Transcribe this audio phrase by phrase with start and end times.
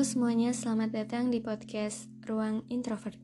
[0.00, 3.20] Halo semuanya, selamat datang di podcast Ruang Introvert.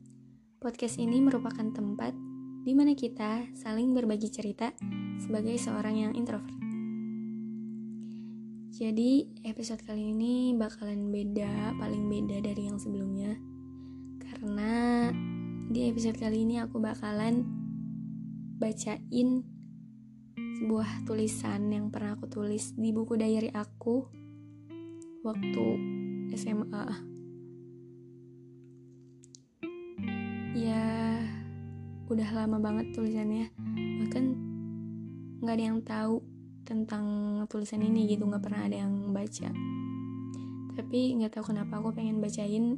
[0.61, 2.13] Podcast ini merupakan tempat
[2.61, 4.69] di mana kita saling berbagi cerita
[5.17, 6.53] sebagai seorang yang introvert.
[8.77, 13.33] Jadi, episode kali ini bakalan beda, paling beda dari yang sebelumnya.
[14.21, 15.09] Karena
[15.73, 17.41] di episode kali ini aku bakalan
[18.61, 19.41] bacain
[20.61, 24.05] sebuah tulisan yang pernah aku tulis di buku diary aku
[25.25, 25.96] waktu
[26.33, 26.85] SMA.
[30.57, 30.85] Ya,
[32.09, 33.53] udah lama banget tulisannya.
[34.03, 34.23] Bahkan
[35.43, 36.19] nggak ada yang tahu
[36.67, 37.05] tentang
[37.47, 39.53] tulisan ini gitu, nggak pernah ada yang baca.
[40.75, 42.75] Tapi nggak tahu kenapa aku pengen bacain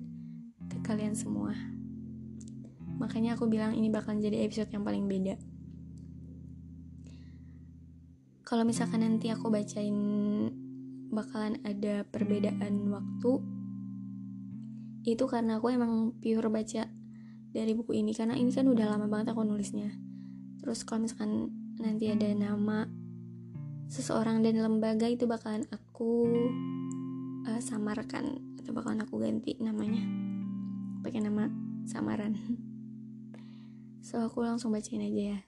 [0.70, 1.56] ke kalian semua.
[3.00, 5.40] Makanya aku bilang ini bakalan jadi episode yang paling beda.
[8.44, 9.94] Kalau misalkan nanti aku bacain
[11.10, 13.32] bakalan ada perbedaan waktu.
[15.06, 16.86] Itu karena aku emang pure baca
[17.50, 19.90] dari buku ini karena ini kan udah lama banget aku nulisnya.
[20.62, 21.50] Terus kalau misalkan
[21.82, 22.86] nanti ada nama
[23.90, 26.30] seseorang dan lembaga itu bakalan aku
[27.50, 30.06] uh, samarkan atau bakalan aku ganti namanya.
[31.02, 31.50] Pakai nama
[31.90, 32.38] samaran.
[34.00, 35.40] So aku langsung bacain aja ya.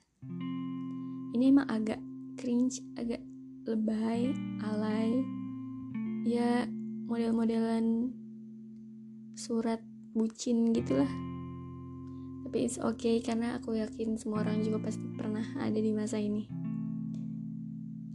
[1.34, 1.98] Ini emang agak
[2.38, 3.18] cringe agak
[3.66, 4.30] lebay
[4.62, 5.41] alay
[6.22, 6.70] ya
[7.10, 8.14] model-modelan
[9.34, 9.82] surat
[10.14, 11.10] bucin gitulah.
[12.46, 16.46] Tapi it's okay karena aku yakin semua orang juga pasti pernah ada di masa ini.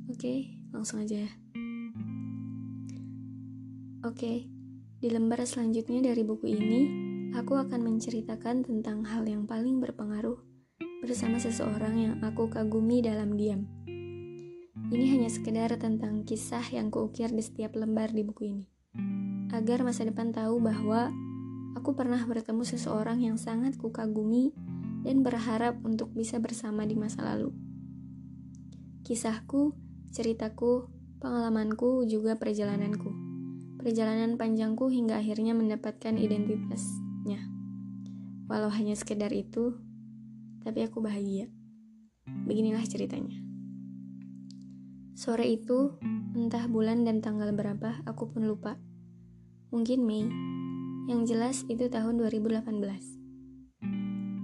[0.08, 0.40] Oke okay,
[0.72, 1.28] langsung aja.
[4.06, 4.38] Oke okay,
[5.04, 6.82] di lembar selanjutnya dari buku ini
[7.36, 10.40] aku akan menceritakan tentang hal yang paling berpengaruh
[11.04, 13.68] bersama seseorang yang aku kagumi dalam diam
[14.88, 18.66] ini hanya sekedar tentang kisah yang kuukir di setiap lembar di buku ini.
[19.52, 21.12] Agar masa depan tahu bahwa
[21.76, 24.56] aku pernah bertemu seseorang yang sangat kukagumi
[25.04, 27.52] dan berharap untuk bisa bersama di masa lalu.
[29.04, 29.76] Kisahku,
[30.16, 30.88] ceritaku,
[31.20, 33.12] pengalamanku, juga perjalananku.
[33.84, 37.44] Perjalanan panjangku hingga akhirnya mendapatkan identitasnya.
[38.48, 39.76] Walau hanya sekedar itu,
[40.64, 41.52] tapi aku bahagia.
[42.48, 43.47] Beginilah ceritanya.
[45.18, 45.98] Sore itu,
[46.38, 48.78] entah bulan dan tanggal berapa, aku pun lupa.
[49.74, 50.30] Mungkin Mei.
[51.10, 52.62] Yang jelas itu tahun 2018.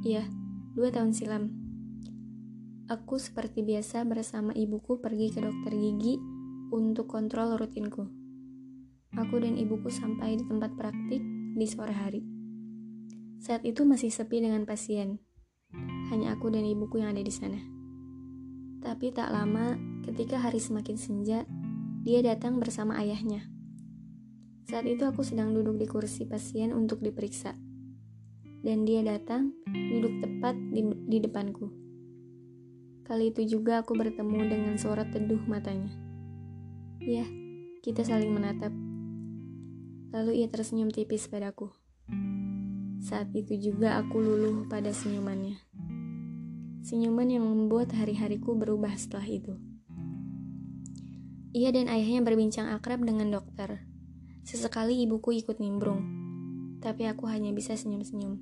[0.01, 0.25] Iya,
[0.73, 1.53] dua tahun silam.
[2.89, 6.17] Aku seperti biasa bersama ibuku pergi ke dokter gigi
[6.73, 8.09] untuk kontrol rutinku.
[9.13, 11.21] Aku dan ibuku sampai di tempat praktik
[11.53, 12.25] di sore hari.
[13.45, 15.21] Saat itu masih sepi dengan pasien.
[16.09, 17.82] Hanya aku dan ibuku yang ada di sana.
[18.83, 21.47] Tapi tak lama, ketika hari semakin senja,
[22.03, 23.47] dia datang bersama ayahnya.
[24.67, 27.55] Saat itu aku sedang duduk di kursi pasien untuk diperiksa.
[28.63, 31.71] Dan dia datang, duduk tepat di, di depanku.
[33.07, 35.91] Kali itu juga aku bertemu dengan suara teduh matanya.
[37.03, 37.27] Ya,
[37.83, 38.71] kita saling menatap.
[40.11, 41.71] Lalu ia tersenyum tipis padaku.
[43.03, 45.72] Saat itu juga aku luluh pada senyumannya.
[46.83, 49.55] Senyuman yang membuat hari-hariku berubah setelah itu.
[51.55, 53.87] Ia dan ayahnya berbincang akrab dengan dokter.
[54.43, 56.03] Sesekali ibuku ikut nimbrung,
[56.83, 58.35] tapi aku hanya bisa senyum-senyum.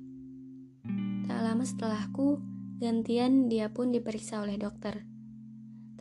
[1.30, 2.42] Tak lama setelahku,
[2.82, 5.06] gantian dia pun diperiksa oleh dokter.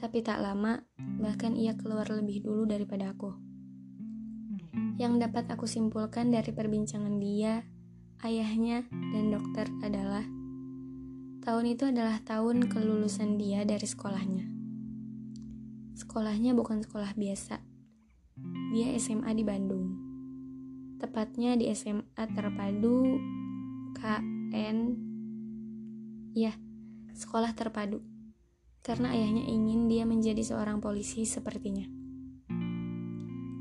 [0.02, 0.82] Tapi tak lama,
[1.22, 3.38] bahkan ia keluar lebih dulu daripada aku.
[4.98, 7.62] Yang dapat aku simpulkan dari perbincangan dia
[8.26, 10.26] ayahnya, dan dokter adalah
[11.42, 14.46] tahun itu adalah tahun kelulusan dia dari sekolahnya.
[15.98, 17.62] Sekolahnya bukan sekolah biasa.
[18.74, 19.86] Dia SMA di Bandung.
[21.02, 23.18] Tepatnya di SMA Terpadu
[23.98, 24.78] KN
[26.32, 26.56] Ya,
[27.12, 28.00] sekolah terpadu.
[28.80, 31.84] Karena ayahnya ingin dia menjadi seorang polisi sepertinya.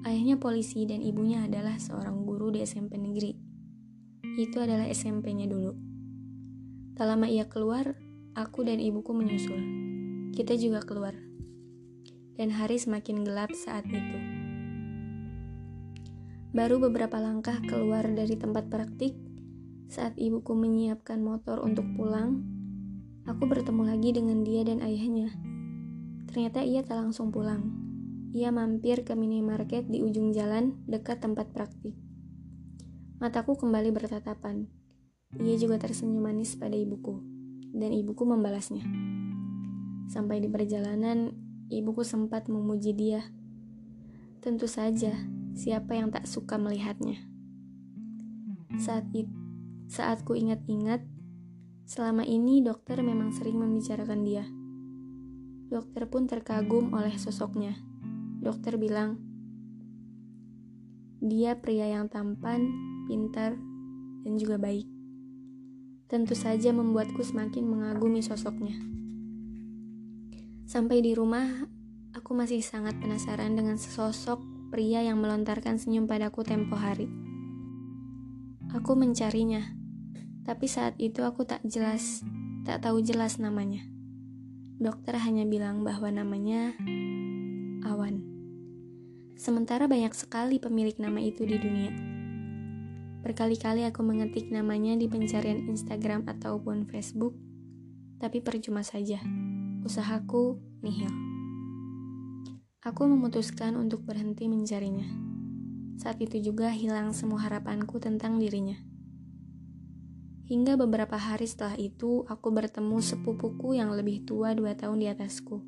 [0.06, 3.50] Ayahnya polisi dan ibunya adalah seorang guru di SMP negeri
[4.38, 5.89] itu adalah SMP-nya dulu.
[6.96, 7.94] Tak lama ia keluar,
[8.34, 9.60] aku dan ibuku menyusul.
[10.34, 11.14] Kita juga keluar.
[12.34, 14.18] Dan hari semakin gelap saat itu.
[16.50, 19.14] Baru beberapa langkah keluar dari tempat praktik,
[19.90, 22.42] saat ibuku menyiapkan motor untuk pulang,
[23.26, 25.34] aku bertemu lagi dengan dia dan ayahnya.
[26.30, 27.74] Ternyata ia tak langsung pulang.
[28.30, 31.98] Ia mampir ke minimarket di ujung jalan dekat tempat praktik.
[33.18, 34.79] Mataku kembali bertatapan.
[35.38, 37.22] Ia juga tersenyum manis pada ibuku,
[37.70, 38.82] dan ibuku membalasnya.
[40.10, 41.30] Sampai di perjalanan,
[41.70, 43.22] ibuku sempat memuji dia.
[44.42, 45.14] Tentu saja,
[45.54, 47.22] siapa yang tak suka melihatnya.
[48.82, 49.30] Saat itu,
[49.86, 51.06] saat ku ingat-ingat,
[51.86, 54.42] selama ini dokter memang sering membicarakan dia.
[55.70, 57.78] Dokter pun terkagum oleh sosoknya.
[58.42, 59.22] Dokter bilang,
[61.22, 62.66] dia pria yang tampan,
[63.06, 63.54] pintar,
[64.26, 64.99] dan juga baik.
[66.10, 68.74] Tentu saja membuatku semakin mengagumi sosoknya.
[70.66, 71.70] Sampai di rumah,
[72.10, 74.42] aku masih sangat penasaran dengan sesosok
[74.74, 77.06] pria yang melontarkan senyum padaku tempo hari.
[78.74, 79.62] Aku mencarinya,
[80.42, 82.26] tapi saat itu aku tak jelas,
[82.66, 83.86] tak tahu jelas namanya.
[84.82, 86.74] Dokter hanya bilang bahwa namanya
[87.86, 88.18] Awan.
[89.38, 92.19] Sementara banyak sekali pemilik nama itu di dunia.
[93.20, 97.36] Berkali-kali aku mengetik namanya di pencarian Instagram ataupun Facebook,
[98.16, 99.20] tapi percuma saja.
[99.84, 101.12] Usahaku nihil.
[102.80, 105.04] Aku memutuskan untuk berhenti mencarinya.
[106.00, 108.80] Saat itu juga hilang semua harapanku tentang dirinya.
[110.48, 115.60] Hingga beberapa hari setelah itu, aku bertemu sepupuku yang lebih tua dua tahun di atasku.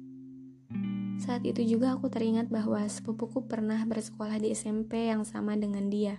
[1.21, 6.17] Saat itu juga aku teringat bahwa sepupuku pernah bersekolah di SMP yang sama dengan dia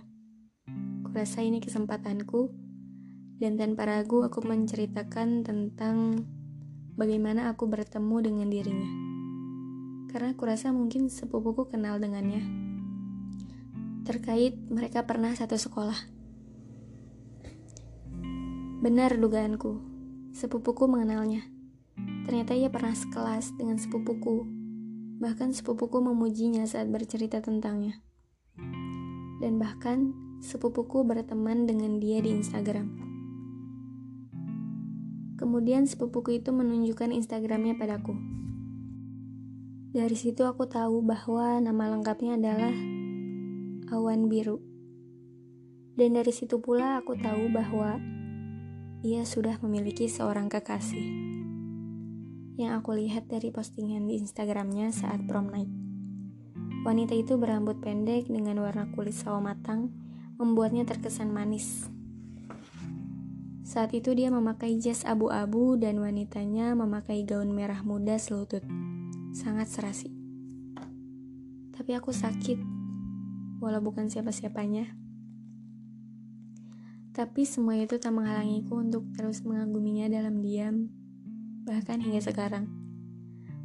[1.14, 2.50] rasa ini kesempatanku,
[3.38, 6.26] dan tanpa ragu aku menceritakan tentang
[6.98, 8.90] bagaimana aku bertemu dengan dirinya.
[10.10, 12.42] Karena aku rasa mungkin sepupuku kenal dengannya.
[14.06, 15.96] Terkait mereka pernah satu sekolah.
[18.84, 19.80] Benar dugaanku,
[20.36, 21.42] sepupuku mengenalnya.
[22.28, 24.46] Ternyata ia pernah sekelas dengan sepupuku.
[25.18, 28.02] Bahkan sepupuku memujinya saat bercerita tentangnya.
[29.40, 30.12] Dan bahkan
[30.44, 32.92] sepupuku berteman dengan dia di Instagram.
[35.40, 38.12] Kemudian sepupuku itu menunjukkan Instagramnya padaku.
[39.96, 42.76] Dari situ aku tahu bahwa nama lengkapnya adalah
[43.88, 44.60] Awan Biru.
[45.96, 47.96] Dan dari situ pula aku tahu bahwa
[49.00, 51.08] ia sudah memiliki seorang kekasih.
[52.60, 55.72] Yang aku lihat dari postingan di Instagramnya saat prom night.
[56.84, 60.03] Wanita itu berambut pendek dengan warna kulit sawo matang
[60.34, 61.86] membuatnya terkesan manis.
[63.64, 68.62] Saat itu dia memakai jas abu-abu dan wanitanya memakai gaun merah muda selutut.
[69.34, 70.14] Sangat serasi.
[71.74, 72.58] Tapi aku sakit,
[73.58, 74.94] walau bukan siapa-siapanya.
[77.14, 80.90] Tapi semua itu tak menghalangiku untuk terus mengaguminya dalam diam,
[81.62, 82.70] bahkan hingga sekarang.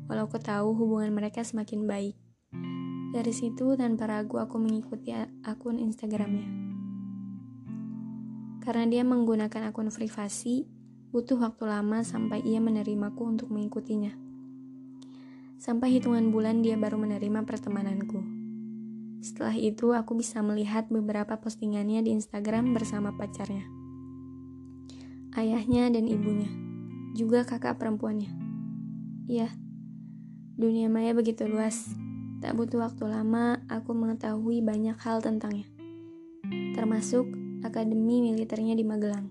[0.10, 2.29] Walau aku tahu hubungan mereka semakin baik.
[3.10, 5.10] Dari situ tanpa ragu aku mengikuti
[5.42, 6.46] akun Instagramnya.
[8.62, 10.70] Karena dia menggunakan akun privasi,
[11.10, 14.14] butuh waktu lama sampai ia menerimaku untuk mengikutinya.
[15.58, 18.22] Sampai hitungan bulan dia baru menerima pertemananku.
[19.26, 23.66] Setelah itu aku bisa melihat beberapa postingannya di Instagram bersama pacarnya.
[25.34, 26.50] Ayahnya dan ibunya,
[27.18, 28.30] juga kakak perempuannya.
[29.26, 29.50] Iya,
[30.62, 31.90] dunia maya begitu luas
[32.40, 35.68] Tak butuh waktu lama, aku mengetahui banyak hal tentangnya,
[36.72, 37.28] termasuk
[37.68, 39.28] akademi militernya di Magelang.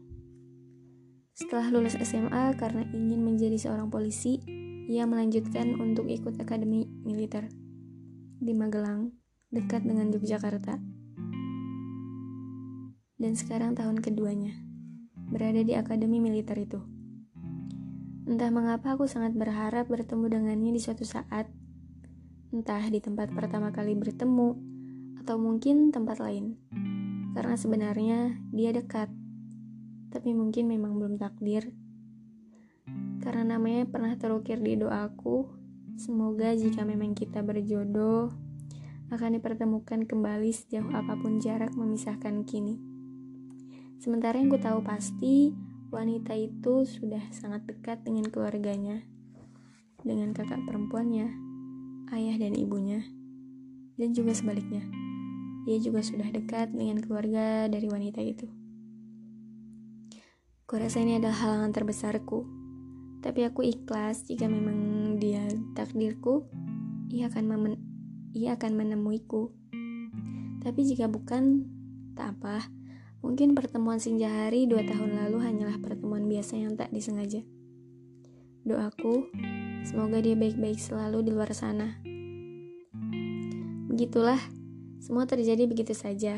[1.32, 4.44] Setelah lulus SMA karena ingin menjadi seorang polisi,
[4.92, 7.48] ia melanjutkan untuk ikut akademi militer
[8.44, 9.16] di Magelang,
[9.48, 10.76] dekat dengan Yogyakarta.
[13.16, 14.52] Dan sekarang tahun keduanya,
[15.32, 16.84] berada di akademi militer itu.
[18.28, 21.48] Entah mengapa aku sangat berharap bertemu dengannya di suatu saat,
[22.54, 24.56] entah di tempat pertama kali bertemu,
[25.20, 26.56] atau mungkin tempat lain.
[27.36, 29.12] Karena sebenarnya dia dekat
[30.08, 31.72] tapi mungkin memang belum takdir.
[33.20, 35.44] Karena namanya pernah terukir di doaku,
[36.00, 38.32] semoga jika memang kita berjodoh,
[39.12, 42.80] akan dipertemukan kembali sejauh apa pun jarak memisahkan kini.
[44.00, 45.52] Sementara yang ku tahu pasti,
[45.92, 49.04] wanita itu sudah sangat dekat dengan keluarganya,
[50.00, 51.47] dengan kakak perempuannya,
[52.14, 53.04] ayah dan ibunya,
[53.98, 54.84] dan juga sebaliknya.
[55.68, 58.48] Ia juga sudah dekat dengan keluarga dari wanita itu.
[60.64, 62.44] Kurasa ini adalah halangan terbesarku.
[63.20, 65.44] Tapi aku ikhlas jika memang dia
[65.76, 66.48] takdirku,
[67.12, 67.72] ia akan memen
[68.32, 69.50] ia akan menemuiku.
[70.64, 71.66] Tapi jika bukan,
[72.14, 72.68] tak apa.
[73.24, 77.42] Mungkin pertemuan Sinja Hari dua tahun lalu hanyalah pertemuan biasa yang tak disengaja.
[78.68, 79.32] Doaku,
[79.80, 81.96] semoga dia baik-baik selalu di luar sana.
[83.88, 84.36] Begitulah,
[85.00, 86.36] semua terjadi begitu saja.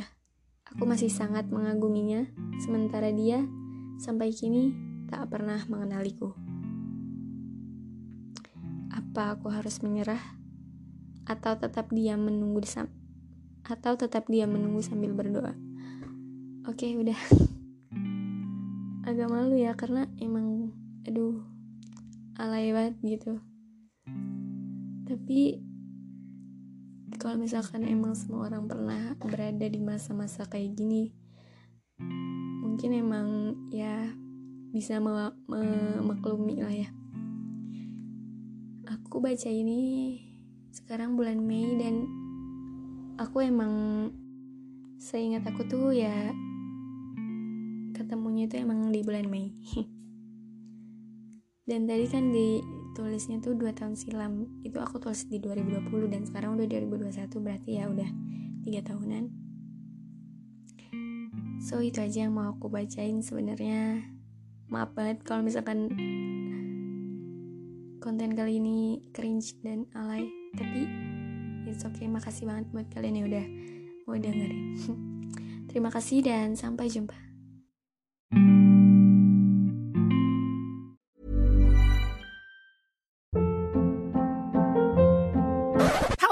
[0.62, 2.30] Aku masih sangat mengaguminya,
[2.62, 3.42] sementara dia
[3.98, 4.70] sampai kini
[5.10, 6.30] tak pernah mengenaliku.
[8.94, 10.22] Apa aku harus menyerah?
[11.26, 12.86] Atau tetap diam menunggu sam
[13.66, 15.58] atau tetap diam menunggu sambil berdoa?
[16.70, 17.18] Oke, udah.
[19.10, 20.70] Agak malu ya karena emang
[21.02, 21.49] aduh
[22.40, 23.36] alay banget gitu.
[25.04, 25.60] Tapi
[27.20, 31.12] kalau misalkan emang semua orang pernah berada di masa-masa kayak gini,
[32.64, 33.28] mungkin emang
[33.68, 34.08] ya
[34.72, 36.88] bisa memaklumi lah ya
[39.10, 40.16] aku baca ini
[40.70, 42.06] sekarang bulan Mei dan
[43.18, 44.06] aku emang
[45.02, 46.30] seingat aku tuh ya
[47.90, 49.50] ketemunya itu emang di bulan Mei
[51.68, 56.56] dan tadi kan ditulisnya tuh dua tahun silam itu aku tulis di 2020 dan sekarang
[56.56, 58.10] udah 2021 berarti ya udah
[58.64, 59.40] tiga tahunan
[61.60, 64.00] So itu aja yang mau aku bacain sebenarnya.
[64.72, 65.92] Maaf banget kalau misalkan
[68.00, 70.24] konten kali ini cringe dan alay,
[70.56, 70.88] tapi
[71.68, 72.08] it's okay.
[72.08, 73.46] Makasih banget buat kalian yang udah
[74.08, 74.72] mau dengerin.
[75.68, 77.29] Terima kasih dan sampai jumpa.